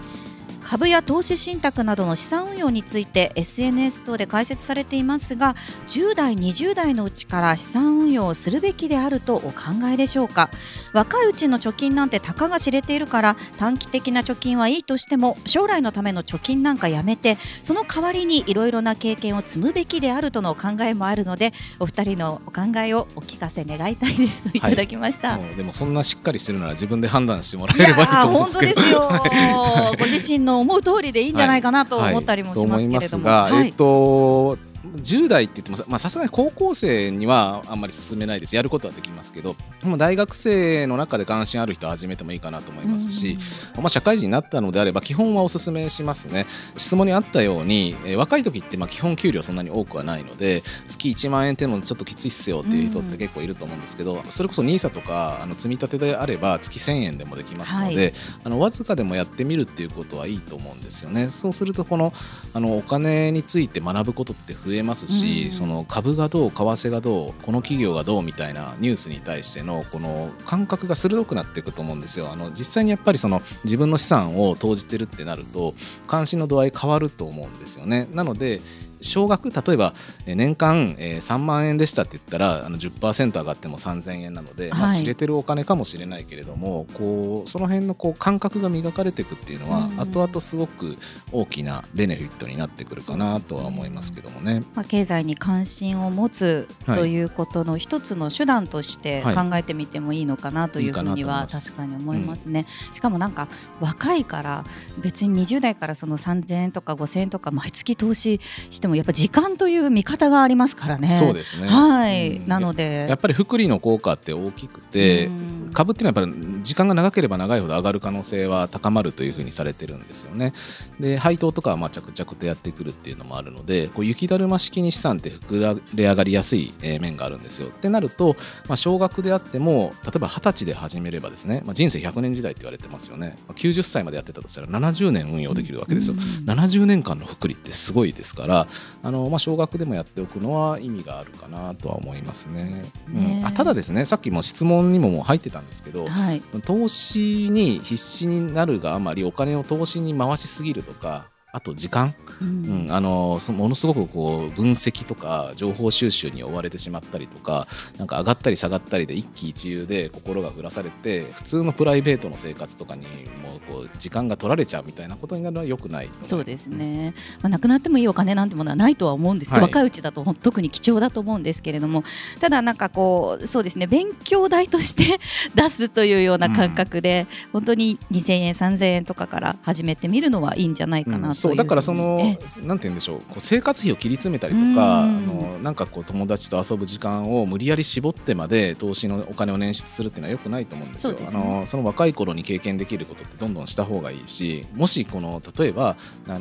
[0.66, 5.54] 株や投資信託などの資産運用について SNS 等で解説されていますが
[5.88, 10.50] 10代20代のうちから資産運用をするべきであるとお考えでしょうか？
[10.92, 24.62] 若いうちの貯金なんてたかが知れているから短期的な貯金はいいとしても将来のための貯金なんかやめてその代わりにいろいろな経験を積むべきであるとの考えもあるのでお二人のお考えをお聞かせ願いたいですとい。
[24.62, 28.74] ただきました、はい、でもそんなしっかりしてるなら自分で判断してもらえればいいと思うんですけど。
[28.74, 29.96] 本当ですよ。
[30.00, 33.30] ご自身の思う通りでいいんじゃないかなと思ったりもしますけれども。
[33.30, 34.58] はい、えっと
[34.96, 38.56] 10代って言ってもさすがに高校生にはあんまり進めないです。
[38.56, 39.56] やることはできますけど
[39.98, 43.38] 大学生の中で関心ある人は始めてもいいかなと思いますし、
[43.76, 46.46] まあ、社会人になったのであれば基本はおすすめしますね。
[46.76, 58.14] 質問にあったように、えー、若い時ってまあ基本給料そんなに多くはないので月1万円っていうのちょっときついっすよっていう人って結構いると思うんですけど、それこそ NISA とかあの積み立てであれば月1000円でもできますので、はい、
[58.46, 61.30] あのわずかでもやってみるっていうことはいいと思うんですよね。
[61.32, 62.14] そうするとこの
[62.54, 72.32] あのお金について学ぶことって増えますし、その株がどう為替がどうこの企業がどうみたいなニュースに対してのこの感覚が鋭くなっていくと思うんですよ。
[72.32, 75.74] あの実際にやっぱりその自分の資産を投じてるってなると
[76.08, 78.08] 関心の度合い変わると思うんですよね。
[78.14, 78.62] なので
[79.06, 79.94] 少額例えば
[80.26, 90.98] 年間3万円でしたって言ったらあの10%上がっても3000円なので、はい、まあ、知れてるお金かもしれないけれどもこうその辺のこう感覚が磨かれていくっていうのは、後々すごく
[91.32, 94.64] 大きなベネフィットになってくるかなとは思いますけどもね。
[94.76, 102.66] まあ、経済に関心を持つということの一つの手段として考えてみてもいいのかなというふうには確かに思いますね。
[102.90, 103.48] うん、しかもなんか
[103.80, 104.64] 若いから
[105.02, 108.40] 別に20代からその3000円とか5000円とか毎月投資
[108.70, 111.08] してもやっぱ時間という見方がありますからね。
[111.08, 111.68] そうですね。
[111.68, 112.38] はい。
[112.38, 115.30] うん、なのでやっぱり福利の効果って大きくて、
[115.76, 120.54] 株っていうのはやっぱり時間が長ければ長いほど上がる可能性は高まるというふうにされてるんですよね。
[121.00, 127.68] で配当とかはまあ着々とやってくるっていうのもあるので、こう雪だるま式に資産って膨れ上がりやすい面があるんですよ。
[127.68, 128.36] ってなると、
[128.68, 133.38] まあ少額であっても例えば二十歳で始めればですね、まあ人生100年時代って言われてますよね。
[133.50, 136.16] 90歳までやってたとしたら70年運用できるわけですよ。
[136.46, 138.68] 70年間の福利ってすごいですから、
[139.04, 142.86] あのまあ少額でもやっておくのは意味があるかなとは思いますね。
[142.94, 151.26] すねうん、あただですね、さっきも質問にももう入ってたんですけど、はい、投資に必死になるがあまりお金を投資に回しすぎるとか
[151.56, 157.66] あと時間、うん、うん、あのものすごくこう分析とか情報収集に追われてしまったりとか
[157.98, 163.06] なんか上がったり下がったりで一喜一憂で心が降らされて普通のプライベートの生活とかに
[163.42, 172.04] もこう時間が取られちゃうみたいなことになるのはよくないそうですね、まあ、なくなってもいいお金なんてものはないとは思うんです、はい、若いうちだと特に貴重だと思うんですけれども。
[172.40, 173.88] ただなんかこうそうですね。
[173.88, 175.20] 勉強代として
[175.56, 182.20] 出すというような感覚で、うん、本当に2000円3000円とかから始めてみるのはいいんじゃないかなと、うん、そうだからその
[182.64, 191.16] なんて言うんでしょうこう生活費を切り詰めたりとか、あのなんかこう友達と遊ぶ時間を無理やり絞ってまで投資のお金を捻出するっていうのはよくないと思うんですよ。
[191.18, 195.96] すね、あのその若い頃に経験できることってどんどんした方がいいしもしこの例えば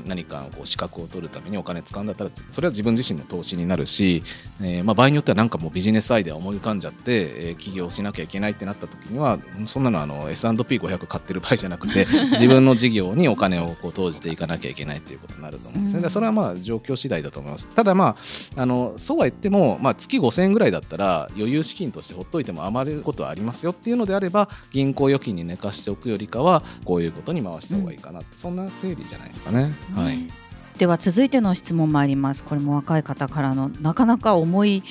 [0.07, 4.23] 何かこう資格を取るためにお金使うんだったらそれは自分自身の投資になるし、
[4.62, 16.09] えーまあ、場合によってはなんかもうビジネスアイデア思い浮かんじゃって、えー、起業しなきゃいけないってなった時にはそんなのあの S&P500 買ってる場合じゃなくて 自分の事業にお金をこう投じていかなきゃいけないっていうことになると思うんですね。
[16.09, 17.68] それはまあ状況次第だと思います。
[17.68, 18.16] ただま
[18.57, 29.66] ああのそうは言っても、まあ、月5000円ぐらいだったら余裕資金としてほっといても余ることはありますよっていうのであれば銀行預金に寝かしておくよりかはこういうことに回した方がいいかな、うん、そんな整理じゃないですかね。
[29.66, 30.44] ねはい
[30.78, 34.83] では続いての質問参りますこれも若い方からのなかなか重い、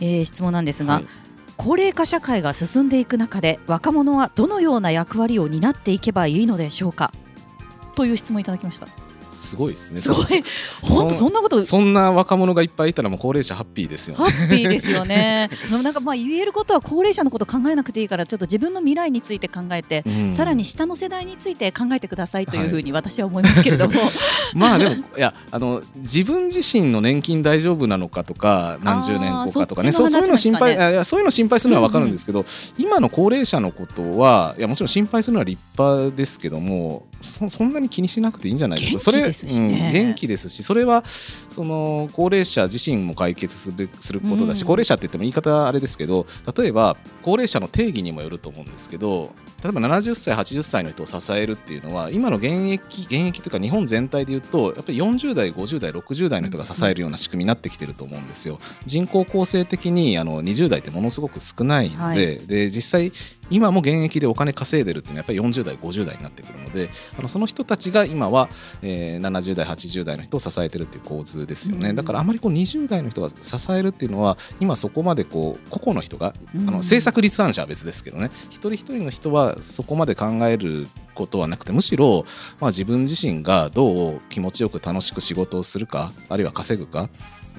[0.00, 1.06] えー、質問なんですが、はい、
[1.58, 7.12] 高齢化社会が進んでいく中で若者はどのような役割を担っていけばいいのでしょうか？
[7.94, 8.88] という質問いただきました。
[9.28, 10.00] すごいですね。
[10.00, 10.26] すごい。
[10.82, 15.50] 本当そんなことそんな若者がいっぱいいたらもう高齢者ハッピーですよ、ね、ハッピーですよね。
[15.82, 23.98] なんかまあ言えることは高齢者のこと考えなくていいからちょっと自分の未来について考えて、うん、さらに下の世代について考えてくださいというふうに私は思いますけれども。
[24.00, 24.10] はい、
[24.54, 39.00] まあでもいやあの自分自身の年金大丈夫なのかとか 何十年後かとかねそうそういうの心配いやそういうの心配するのはわかるんですけど、うんうん、今の高齢者のことはいやもちろん心配するのは立派ですけどもそそんなに気にしなくていいんじゃないですか。
[39.00, 46.26] それ、ね、うん元気ですしそれはその高齢者自身も解決するすることだし、うん、高齢者って言っても言い方あれですけど
[46.56, 58.60] 例えば高齢者の定義にもよると思うんですけど例えば70歳80歳の人を支えるっていうのは今の現役現役というか日本全体でいうとやっぱり40代50代60代の人が支えるような仕組みになってきてると思うんですよ。
[58.84, 63.12] 人口構成的にあの20代ってものすごく少ないのではい、で実際
[63.50, 68.48] 今も現役でお金稼いでるっていうのはやっぱり40代50代になってくるのであのその人たちが今は、
[68.82, 78.30] えー、70代80代の人を支えてるっていう構図ですよね、うん、だからあまりこう20代の人が支えるっていうのは今そこまでこう個々の人が、あの政策立案者は別ですけどね。
[78.50, 82.24] 一人一人の人はそこまで考えることはなくてむしろ、
[82.60, 87.08] まあ、自分自身がどう気持ちよく楽しく仕事をするかあるいは稼ぐか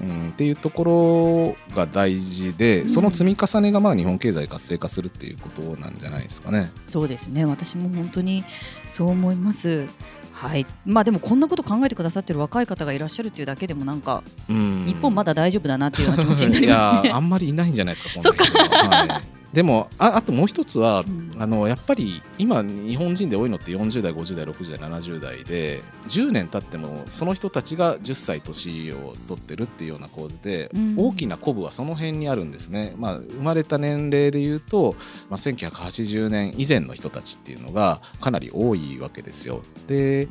[0.00, 6.70] うん、っていうところが大事で、その積み重ねがまあ日本経済活性化するっていうことなんじゃないですかね。
[6.86, 8.44] そうですね私も本当に
[8.84, 9.88] そう思います。
[10.32, 17.10] はいまあ、でもこんなこと考えてくださってる若い方がいらっしゃるっていうだけでもなんか日本まだ大丈夫だなっていうような気持ちになりますね。
[17.10, 18.22] あんまりいないんじゃないですか。
[18.22, 34.96] そっか、はいでもああともう一つは、うん、あのやっぱり今日本人で多いのって40代50代60代70代で10年経ってもその人たちが10歳年を取ってるっていうような構図で、うん、大きなコブはその辺にあるんですね、まあ、生まれた年齢でいうと、
[35.30, 39.62] まあ、1980年以前の人たちっていうのがかなり多いわけですよ。
[39.86, 40.28] で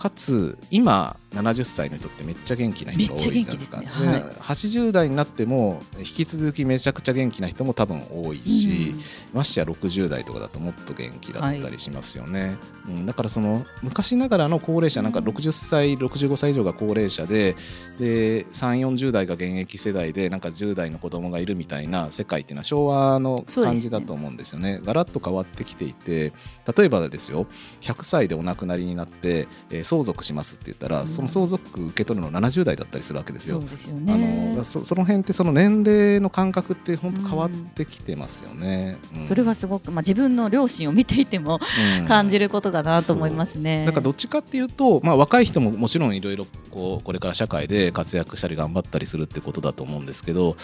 [0.00, 3.80] かつ今70歳の人ってめっちゃ元気な人が多いじゃないですか。
[3.80, 9.00] すねはい、80代になっても引き続きめちゃくちゃ元気な人も多分多いし、うん、
[9.34, 12.42] ましてや60代とかだともっと元気だったりしますよね。
[12.42, 12.56] はい、
[12.88, 17.56] うん、だからその昔ながらの高齢者なんか60歳、65歳以上が高齢者で
[17.98, 24.60] で3 4 0代が現役世代でなんか10代の子供がいるみたいな世界っていうのは昭和の感じだと思うんですよね。
[24.60, 26.32] ねガラッと変わってきていて
[26.76, 27.46] 例えばですよ
[27.80, 33.60] 100歳でお亡くなりになって、えー、相続しますって言ったら、うん、その相続受け取るの70代だったりするわけですよ。
[33.60, 38.98] そうですよねあのそその辺ってその年齢の感覚って本当変わってきてますよね。
[39.14, 41.60] うん、それはすごく、まあ、自分の両親を見ていても
[42.08, 43.84] 感じることだなと思いますね。
[43.86, 50.56] だからどっちかっていうと、まあ、若い人ももちろんいろいろこれから社会で活躍したり頑張ったりするってことだと思うんですけど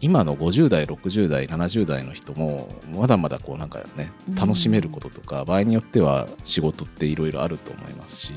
[0.00, 8.32] 今の50代60代70代の人もまだまだこうなんかね楽しめることとか、場合によっては仕事っていろいろあると思いますし。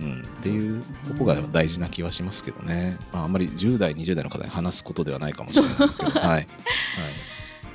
[0.00, 6.10] うん、っていうとこが大事な気はしますけどね、まあ、あんまり10代20代の方に話すことではないかもしれないですけど。
[6.10, 6.46] はい、はい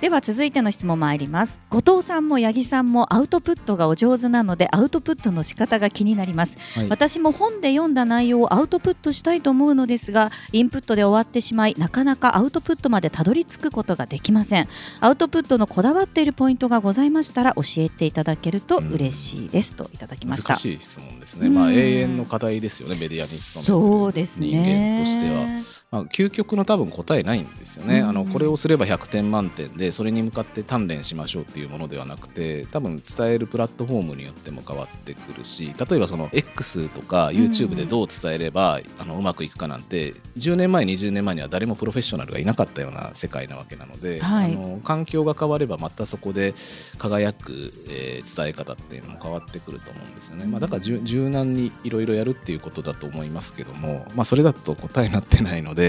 [0.01, 1.59] では続いての質問参ります。
[1.69, 14.67] 後藤さんも八木さんもアウトプットがお上手なのでアウトプットの仕方が気になります、はい、私も本で読んだ内容をアウトプットしたいと思うのですがインプットで終わってしまいなかなかアウトプットまでたどり着くことができません。
[15.01, 20.49] アウトプットのこだわっているポイントがございましたら教えていただけると嬉しいです、うん、といただきました。
[20.49, 24.47] 難しい質問ですね、まあ永遠の課題ですよねメディアにそうですね。
[24.47, 25.45] 人間としては
[25.91, 46.53] まあ、究極の多分答えないんですよね、うん、あのこれをすれば100点満点でそれに向かって鍛錬しましょうっていうものではなくて多分伝えるプラットフォームによっても変わってくるし例えばその X とか YouTube でどう伝えれば、うん、あのうまくいくかなんて10年前20年前には誰もプロフェッショナルがいなかったような世界なわけなので、はい、あの環境が変わればまたそこで
[46.99, 55.80] 輝く、えー、伝え方っていうのも変わってくると思うんですよね、まあ、だから柔軟にいろいろやるっていうことだと思いますけども、まあ、それだと答えになってないので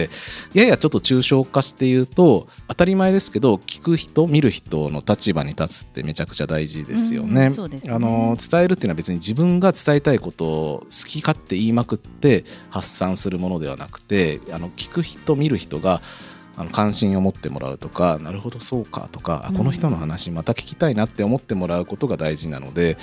[0.54, 7.48] やややちょっと抽象化して言うと当たり前ですけど聞く人見る人の立場に立つってめちゃくちゃ大事ですよね。
[7.56, 16.00] うん、ねあの伝えるっていうのは別に自分が伝えたいことを好き勝手言いまくって発散するものではなくてあの聞く人見る人が
[16.62, 22.96] あの関心を持ってもらうとかなるほどそうかとか、この人の話また聞きたいなって思ってもらうことが大事なので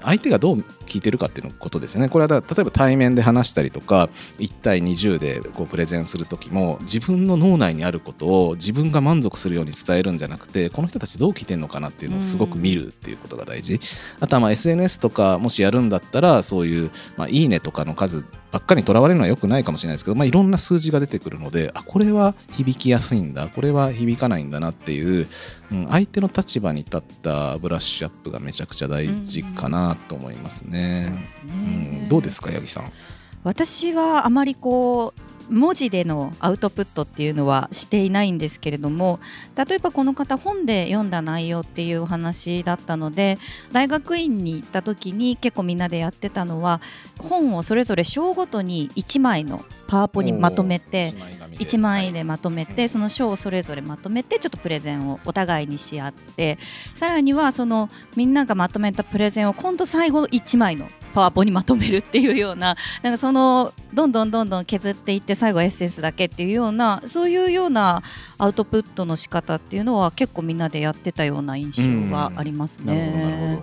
[0.00, 2.08] 相手がどう聞いてるかっていうことですよね。
[2.08, 4.08] これは例えば対面で話したりとか
[4.38, 13.80] 1対20でこうプレゼンする時も自分の脳内にあることを自分が満足するように伝えるんじゃなくてこの人たちどう聞いてるのかなっていうのをすごく見るっていうことが大事、
[14.20, 18.24] あとはまあ SNS とかもしやるんだったらそういう、まあ、いいねとかの数
[18.56, 25.28] ばっかりにとらわれるのは良くないかもしれないですけど、まあ、いろんな数字が出てくるのであこれは響きやすいんだこれは響かないんだなっていう、
[25.70, 31.20] うん、相手の立場に立ったブラッシュアップがめちゃくちゃ大事かなと思いますね。
[31.44, 32.90] うん、うん、どうですか八木さん？
[33.44, 39.20] 私はあまりこう文字でのアウトプットっていうのはしていないんですけれども
[39.56, 43.38] 例えばこの方本で読んだ内容っていうお話だったので
[43.72, 46.80] 大学院に行った時に結構みんなでやってたのは
[47.18, 51.12] 本をそれぞれ章ごとに1枚のパワポにまとめて
[51.58, 56.58] 1枚でまとめてその章をそれぞれまとめてちょっとプレゼンをお互いにし合って
[56.94, 68.02] さらにはそのみんながまとめたプレゼンを今度最後1枚のパワポにまとめるっていうようななんかそのどんどんどんどん削っていって最後エッセンスだけっていうようなそういうような
[68.38, 71.82] アウトプットの仕方っていうのは結構みんなでやってたような印象
[72.14, 73.62] はありますね。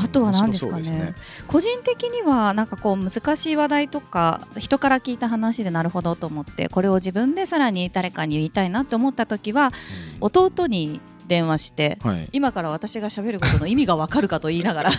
[0.00, 1.14] あとは何ですかね、ね、
[1.48, 9.72] 個人的にはなんかこう難しい話題とか人から聞いた話でなるほどと思ってこれを自分でさらに誰かに言いたいなと思った時は、
[10.20, 14.92] 弟に電話して、はい、今から私が喋ることの意味がわかるかと言いながら い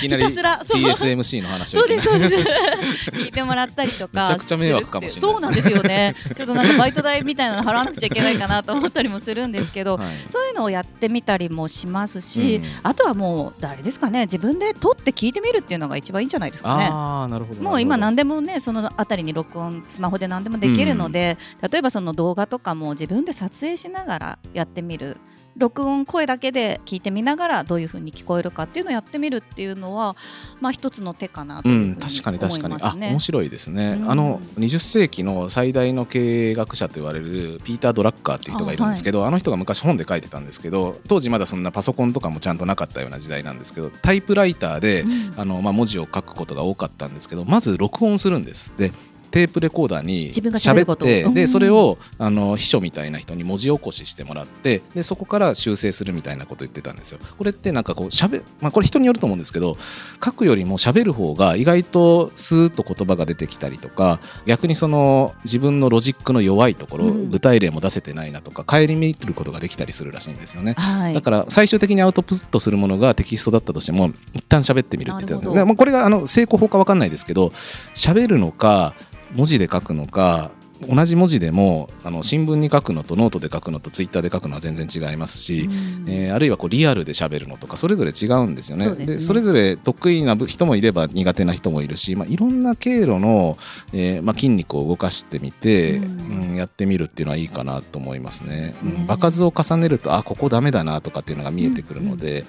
[0.00, 5.32] きなり TSMC の話を聞い てもらったりとかめちゃくちゃ迷惑かもしれない。
[5.32, 6.14] そうなんですよね。
[6.36, 14.22] ちょっとなんかバイト代みたいなの払わなくちゃいけないかなと思ったりもするんですけど、はい、そういうのをやってみたりもしますし、うん、あとはもう誰ですかね。
[14.22, 16.88] 自分で撮って聞いてみるっていうのが一番いいんじゃないですかね。
[16.90, 25.16] あなるほどもう今何でもねそのあたりに録音スマホで何でもできるので、うん、例えばその動画とかも自分で撮影しながらやってみる
[25.60, 30.16] 録音声だけで聞いてみながらどういうふうに聞こえるかっていうのをやってみるっていうのは
[30.60, 32.76] まあ一つの手かなとね、うん、確かに確かに。
[32.80, 48.72] あ面白いですね、うん、あの20世紀の最大の経営学者と言われるピーター・ドラッカーっていう人がいるんですけどあはい、あの人が昔本で書いてたんですけど当時まだそんなパソコンとかもちゃんとなかったような時代なんですけどタイプライターで、うん、あのまあ、文字を書くことが多かったんですけどまず録音するんです。
[48.76, 48.92] で
[49.30, 57.20] テープレコーダーに喋ってでそれをあの秘書みたいな人に文字起こししてもらってでそこから修正するみたいなこと言ってたんですよ。
[57.38, 59.76] これってなんかこうしゃべ、まあ、これ人によると思うんですけど
[60.24, 70.74] 書くよりも喋る方が意外とスーッと言葉が出てきたりとか逆にその自分のロジックの弱いところ、うん、具体例も出せてないなとか顧みることができたりするらしいんですよね。
[70.76, 77.52] はい、だから最終的にアウトプットするものがテキストだったとしても一旦喋ってみるって言ってたんですまあ、これがあの正攻法か分かんないですけど
[77.94, 78.94] 喋るのか
[79.34, 80.50] 文字で書くのか
[80.88, 88.84] 同じ文字でもあの新聞に書くのとノートで書くのとツイッターで書くのは全然違いますし、うん、えー、あるいはこうリアルで喋るのとかそれぞれ違うんですよね。
[88.84, 93.58] そで、ね、それぞれ得意な人もいれば苦手な人もいるし、まあ、いろんな経路の、
[93.92, 98.70] えーまあ、筋肉を動かしてみて、うん、うん、やってみるっていうのはいいかなと思いますね。
[98.72, 102.30] すねうん、場数を重ねるとあここダメだなとかっていうのが見えてくるので。
[102.30, 102.46] うんうん、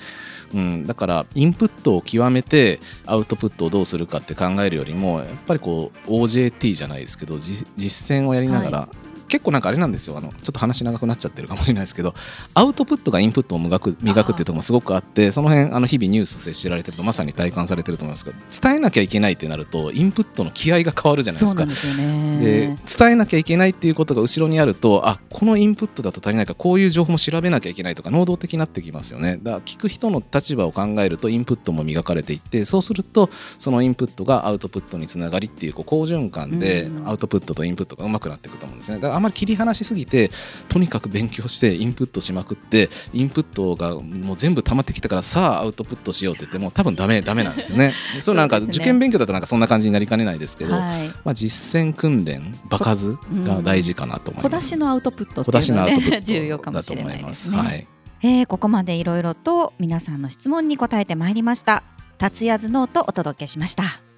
[0.54, 7.66] うんだからインプットを極めてアウトプットをどうするかって考えるよりもやっぱりこう OJT じゃないですけど実
[8.18, 8.90] 践をやりながら
[9.32, 12.14] 結構なんかあれなんですよあのちょっと話長くなっちゃってるかもしれないですけど
[12.54, 21.66] アウトプットがインプットを磨く磨くっていうところもすごくあってその辺あの日々ニュース接しられてるとまさに体感されてると思いますけど伝えなきゃいけないってなるとインプットの気合が変わるじゃないですか。
[21.66, 29.38] で伝えなきゃいけないっていうことが後ろにあるとあこのインプットだと足りないかこういう情報も調べなきゃいけないとか能動的になってきますよね。
[29.42, 38.98] だから聞く人の立場を考えるとインプットも磨かれていってそうするとそのインプットがアウトプットにつながりっていうこう好循環でアウトプットとインプットがうまくなっていくと思うんですね。
[38.98, 40.32] だからあまり切り離しすぎて
[40.70, 47.94] とにかく勉強してインプットしまくってインプットがもう全部溜まってきたからさあアウトプットしようって言っても多分ダメダメなんですよね。
[48.20, 54.56] そうなんか受験勉強だとなんかそんな感じになりかねないですけど、はい、まあ実践訓練場数が大事かなと思います。
[54.56, 57.58] 小出しのアウトプットっていうのは、 ね、重要かもしれないですね。
[57.58, 57.88] はい。
[58.24, 61.84] えー、ここまでいろいろと皆さんの質問に答えてまいりました。
[62.22, 64.11] 達也頭脳とお届けしました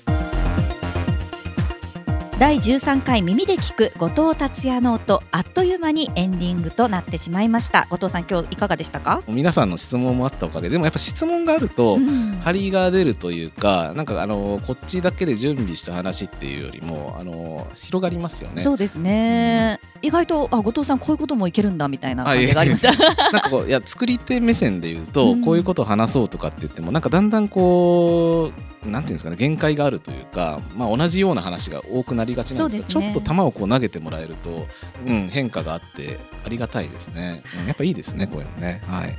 [2.40, 7.88] 第13回耳で聞く後藤達也ノートあっという間にエンディングとなってしまいました。
[7.90, 9.22] 後藤さん今日いかがでしたか？
[9.28, 11.98] 皆さんの質問もあったおかげでもやっぱ質問があると、
[12.44, 18.62] 張りが出るというかなんかあのこっちだけで準備した話っていうよりもあの広がりますよね。
[18.62, 22.91] そうですね、うん、意外とあ後藤さんこういうこともいけるんだみたいな感じがありました
[23.32, 28.51] なんかこういや作り手目線で言うと、こういうことを話そうとかって言ってもなんかだんだんこ
[28.86, 34.68] うなんていうんですかね限界があるというか、まあ、同じような話が多くなりがちなんですけど、ね、ちょっと球をこう投げてもらえると、
[35.08, 38.82] うん、変化があってありがたいですね、うん、やっぱいいですねこういうのね。
[38.88, 39.16] はい。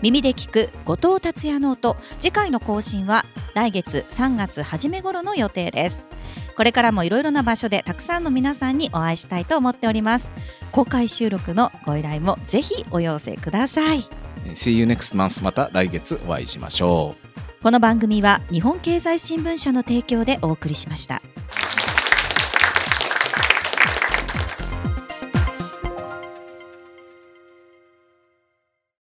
[0.00, 3.24] 耳で聞く後藤達也ノート次回の更新は
[3.54, 6.08] 来月3月初め頃の予定です
[6.56, 10.32] これからもいろいろな場所でたくさんの皆さんにお会いしたいと思っております。
[10.70, 14.00] 公開収録のご依頼もぜひお寄せください。
[14.54, 17.62] See you next month また来月お会いしましょう。
[17.62, 21.22] この番組は日本経済新聞社の提供でお送りしました。